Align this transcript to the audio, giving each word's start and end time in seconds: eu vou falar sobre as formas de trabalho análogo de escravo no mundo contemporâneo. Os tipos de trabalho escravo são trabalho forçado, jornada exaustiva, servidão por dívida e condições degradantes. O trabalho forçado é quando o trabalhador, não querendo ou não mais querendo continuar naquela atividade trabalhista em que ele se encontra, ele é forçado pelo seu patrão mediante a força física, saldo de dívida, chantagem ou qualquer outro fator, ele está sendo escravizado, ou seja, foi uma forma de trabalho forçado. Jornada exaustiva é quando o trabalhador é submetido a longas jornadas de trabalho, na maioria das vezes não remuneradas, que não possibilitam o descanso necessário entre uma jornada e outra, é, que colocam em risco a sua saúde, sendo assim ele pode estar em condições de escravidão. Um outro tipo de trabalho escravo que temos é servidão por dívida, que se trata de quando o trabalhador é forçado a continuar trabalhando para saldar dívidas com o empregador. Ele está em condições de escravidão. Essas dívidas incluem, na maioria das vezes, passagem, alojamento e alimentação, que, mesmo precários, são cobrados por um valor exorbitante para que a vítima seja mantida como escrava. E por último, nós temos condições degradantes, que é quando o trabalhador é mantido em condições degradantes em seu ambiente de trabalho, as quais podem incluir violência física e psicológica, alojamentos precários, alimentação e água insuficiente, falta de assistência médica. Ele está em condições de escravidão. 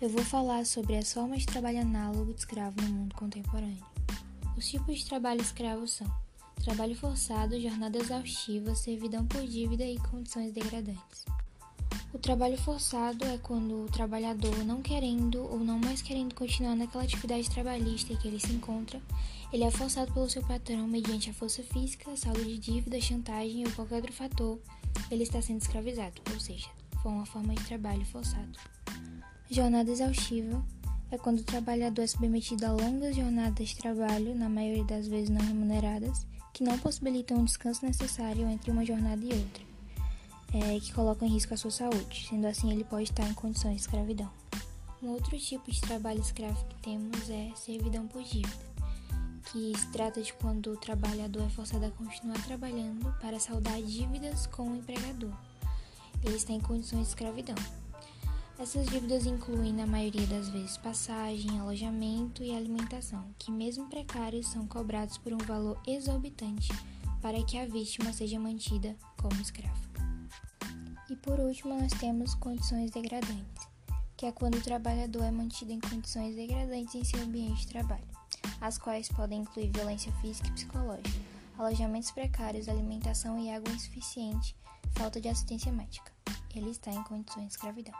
eu 0.00 0.08
vou 0.08 0.24
falar 0.24 0.64
sobre 0.64 0.96
as 0.96 1.12
formas 1.12 1.40
de 1.40 1.46
trabalho 1.46 1.82
análogo 1.82 2.32
de 2.32 2.40
escravo 2.40 2.80
no 2.80 2.88
mundo 2.88 3.14
contemporâneo. 3.14 3.84
Os 4.56 4.66
tipos 4.66 4.98
de 4.98 5.04
trabalho 5.04 5.42
escravo 5.42 5.86
são 5.86 6.10
trabalho 6.64 6.94
forçado, 6.94 7.60
jornada 7.60 7.98
exaustiva, 7.98 8.74
servidão 8.74 9.26
por 9.26 9.46
dívida 9.46 9.84
e 9.84 9.98
condições 9.98 10.52
degradantes. 10.52 11.26
O 12.14 12.18
trabalho 12.18 12.56
forçado 12.56 13.24
é 13.26 13.36
quando 13.38 13.84
o 13.84 13.90
trabalhador, 13.90 14.64
não 14.64 14.80
querendo 14.80 15.42
ou 15.42 15.60
não 15.60 15.78
mais 15.78 16.00
querendo 16.00 16.34
continuar 16.34 16.74
naquela 16.74 17.04
atividade 17.04 17.50
trabalhista 17.50 18.14
em 18.14 18.16
que 18.16 18.26
ele 18.26 18.40
se 18.40 18.52
encontra, 18.52 19.00
ele 19.52 19.64
é 19.64 19.70
forçado 19.70 20.12
pelo 20.12 20.30
seu 20.30 20.42
patrão 20.42 20.88
mediante 20.88 21.28
a 21.28 21.34
força 21.34 21.62
física, 21.62 22.16
saldo 22.16 22.42
de 22.42 22.56
dívida, 22.56 23.00
chantagem 23.00 23.66
ou 23.66 23.72
qualquer 23.72 23.96
outro 23.96 24.12
fator, 24.12 24.58
ele 25.10 25.24
está 25.24 25.42
sendo 25.42 25.60
escravizado, 25.60 26.22
ou 26.32 26.40
seja, 26.40 26.68
foi 27.02 27.12
uma 27.12 27.26
forma 27.26 27.54
de 27.54 27.64
trabalho 27.64 28.04
forçado. 28.06 28.58
Jornada 29.52 29.90
exaustiva 29.90 30.64
é 31.10 31.18
quando 31.18 31.40
o 31.40 31.44
trabalhador 31.44 32.02
é 32.02 32.06
submetido 32.06 32.64
a 32.66 32.70
longas 32.70 33.16
jornadas 33.16 33.70
de 33.70 33.76
trabalho, 33.76 34.32
na 34.32 34.48
maioria 34.48 34.84
das 34.84 35.08
vezes 35.08 35.28
não 35.28 35.44
remuneradas, 35.44 36.24
que 36.52 36.62
não 36.62 36.78
possibilitam 36.78 37.42
o 37.42 37.44
descanso 37.44 37.84
necessário 37.84 38.48
entre 38.48 38.70
uma 38.70 38.86
jornada 38.86 39.20
e 39.20 39.32
outra, 39.32 39.64
é, 40.54 40.78
que 40.78 40.92
colocam 40.92 41.26
em 41.26 41.32
risco 41.32 41.52
a 41.52 41.56
sua 41.56 41.72
saúde, 41.72 42.28
sendo 42.28 42.46
assim 42.46 42.70
ele 42.70 42.84
pode 42.84 43.10
estar 43.10 43.28
em 43.28 43.34
condições 43.34 43.74
de 43.74 43.80
escravidão. 43.80 44.30
Um 45.02 45.08
outro 45.08 45.36
tipo 45.36 45.68
de 45.68 45.80
trabalho 45.80 46.20
escravo 46.20 46.64
que 46.66 46.82
temos 46.82 47.28
é 47.28 47.50
servidão 47.56 48.06
por 48.06 48.22
dívida, 48.22 48.54
que 49.50 49.72
se 49.76 49.86
trata 49.88 50.22
de 50.22 50.32
quando 50.34 50.74
o 50.74 50.76
trabalhador 50.76 51.42
é 51.42 51.48
forçado 51.48 51.86
a 51.86 51.90
continuar 51.90 52.40
trabalhando 52.44 53.12
para 53.20 53.40
saldar 53.40 53.82
dívidas 53.82 54.46
com 54.46 54.70
o 54.70 54.76
empregador. 54.76 55.32
Ele 56.22 56.36
está 56.36 56.52
em 56.52 56.60
condições 56.60 57.02
de 57.02 57.08
escravidão. 57.08 57.56
Essas 58.60 58.86
dívidas 58.88 59.24
incluem, 59.24 59.72
na 59.72 59.86
maioria 59.86 60.26
das 60.26 60.50
vezes, 60.50 60.76
passagem, 60.76 61.58
alojamento 61.58 62.44
e 62.44 62.54
alimentação, 62.54 63.34
que, 63.38 63.50
mesmo 63.50 63.88
precários, 63.88 64.48
são 64.48 64.66
cobrados 64.66 65.16
por 65.16 65.32
um 65.32 65.38
valor 65.38 65.80
exorbitante 65.86 66.68
para 67.22 67.42
que 67.42 67.56
a 67.56 67.64
vítima 67.64 68.12
seja 68.12 68.38
mantida 68.38 68.94
como 69.16 69.40
escrava. 69.40 69.80
E 71.08 71.16
por 71.16 71.40
último, 71.40 71.80
nós 71.80 71.90
temos 71.94 72.34
condições 72.34 72.90
degradantes, 72.90 73.66
que 74.14 74.26
é 74.26 74.32
quando 74.32 74.56
o 74.56 74.62
trabalhador 74.62 75.24
é 75.24 75.30
mantido 75.30 75.72
em 75.72 75.80
condições 75.80 76.36
degradantes 76.36 76.94
em 76.94 77.02
seu 77.02 77.22
ambiente 77.22 77.62
de 77.62 77.68
trabalho, 77.68 78.04
as 78.60 78.76
quais 78.76 79.08
podem 79.08 79.40
incluir 79.40 79.70
violência 79.70 80.12
física 80.20 80.48
e 80.48 80.52
psicológica, 80.52 81.18
alojamentos 81.56 82.10
precários, 82.10 82.68
alimentação 82.68 83.38
e 83.38 83.50
água 83.50 83.72
insuficiente, 83.72 84.54
falta 84.92 85.18
de 85.18 85.30
assistência 85.30 85.72
médica. 85.72 86.12
Ele 86.54 86.68
está 86.68 86.92
em 86.92 87.02
condições 87.04 87.46
de 87.46 87.52
escravidão. 87.52 87.94